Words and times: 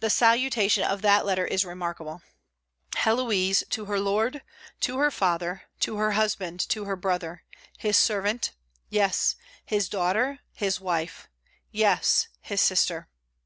The 0.00 0.10
salutation 0.10 0.84
of 0.84 1.00
that 1.00 1.24
letter 1.24 1.46
is 1.46 1.64
remarkable: 1.64 2.20
"Héloïse 2.94 3.66
to 3.70 3.86
her 3.86 3.98
lord, 3.98 4.42
to 4.80 4.98
her 4.98 5.10
father, 5.10 5.62
to 5.80 5.96
her 5.96 6.12
husband, 6.12 6.60
to 6.68 6.84
her 6.84 6.94
brother: 6.94 7.42
his 7.78 7.96
servant, 7.96 8.52
yes, 8.90 9.34
his 9.64 9.88
daughter; 9.88 10.40
his 10.52 10.78
wife, 10.78 11.30
yes, 11.72 12.28
his 12.42 12.60
sister." 12.60 13.08